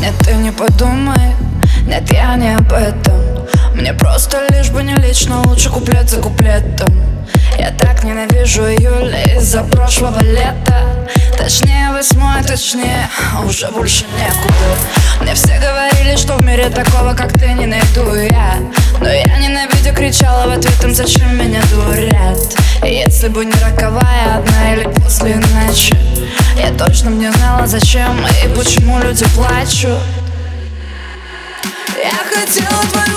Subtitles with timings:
[0.00, 1.34] Нет, ты не подумай,
[1.86, 3.20] нет, я не об этом.
[3.74, 6.90] Мне просто лишь бы не лично, лучше куплет за куплетом.
[7.58, 11.06] Я так ненавижу июль из-за прошлого лета.
[11.36, 13.10] Точнее восьмой, точнее,
[13.44, 14.76] уже больше некуда.
[15.20, 18.56] Мне все говорили, что в мире такого, как ты, не найду я.
[19.00, 22.38] Но я ненавидя кричала в ответом, зачем меня дурят?
[22.82, 25.94] Если бы не роковая одна или после ночи
[26.56, 29.98] Я точно не знала, зачем и почему люди плачут.
[31.96, 33.09] Я хотела твою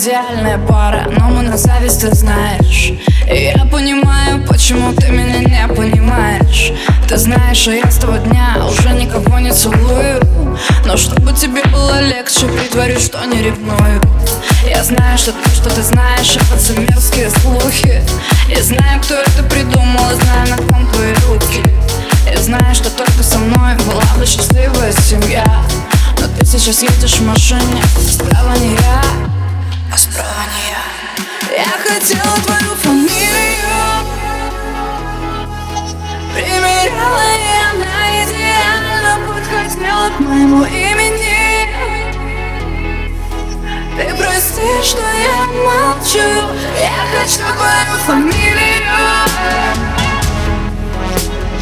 [0.00, 2.92] идеальная пара, но мы на зависть, ты знаешь.
[3.30, 6.72] И я понимаю, почему ты меня не понимаешь.
[7.06, 10.22] Ты знаешь, что я с того дня уже никого не целую.
[10.86, 14.00] Но чтобы тебе было легче, притворюсь, что не ревную.
[14.66, 18.02] Я знаю, что то, что ты знаешь, это мерзкие слухи.
[18.48, 21.62] Я знаю, кто это придумал, и знаю, на ком твои руки.
[22.26, 25.44] Я знаю, что только со мной была бы счастливая семья.
[26.20, 27.82] Но ты сейчас едешь в машине,
[40.16, 41.68] к моему имени.
[43.96, 46.28] Ты прости, что я молчу.
[46.80, 49.28] Я хочу твою фамилию.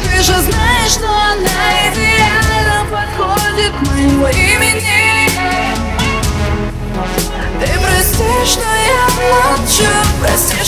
[0.03, 5.29] Ты же знаешь, что она идеально подходит к моему имени.
[7.59, 9.89] Ты прости, что я молчу.
[10.21, 10.58] Прости,